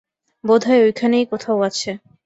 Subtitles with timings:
[0.43, 1.91] বোধ হয় ঐখানেই কোথাও আছে।